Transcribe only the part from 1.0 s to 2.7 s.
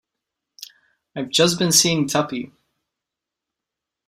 I've just been seeing Tuppy.